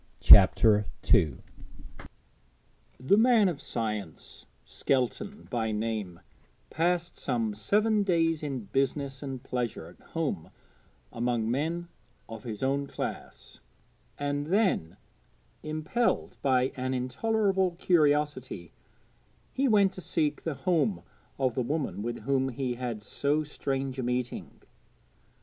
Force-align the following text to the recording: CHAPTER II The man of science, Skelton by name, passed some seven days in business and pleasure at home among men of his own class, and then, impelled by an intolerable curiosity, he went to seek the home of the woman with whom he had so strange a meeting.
CHAPTER 0.19 0.87
II 1.13 1.37
The 2.99 3.17
man 3.17 3.47
of 3.47 3.61
science, 3.61 4.47
Skelton 4.65 5.47
by 5.51 5.71
name, 5.71 6.21
passed 6.71 7.19
some 7.19 7.53
seven 7.53 8.01
days 8.01 8.41
in 8.41 8.61
business 8.61 9.21
and 9.21 9.43
pleasure 9.43 9.85
at 9.85 10.03
home 10.13 10.49
among 11.13 11.51
men 11.51 11.87
of 12.27 12.45
his 12.45 12.63
own 12.63 12.87
class, 12.87 13.59
and 14.17 14.47
then, 14.47 14.97
impelled 15.61 16.35
by 16.41 16.71
an 16.75 16.95
intolerable 16.95 17.75
curiosity, 17.77 18.71
he 19.53 19.67
went 19.67 19.91
to 19.91 20.01
seek 20.01 20.41
the 20.41 20.55
home 20.55 21.03
of 21.37 21.53
the 21.53 21.61
woman 21.61 22.01
with 22.01 22.21
whom 22.21 22.49
he 22.49 22.73
had 22.73 23.03
so 23.03 23.43
strange 23.43 23.99
a 23.99 24.03
meeting. 24.03 24.61